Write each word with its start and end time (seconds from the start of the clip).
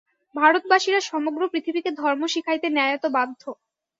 ভারতবাসীরা 0.35 0.99
সমগ্র 1.03 1.41
পৃথিবীকে 1.53 1.89
ধর্ম 2.01 2.21
শিখাইতে 2.33 2.67
ন্যায়ত 2.69 3.03
বাধ্য। 3.15 3.41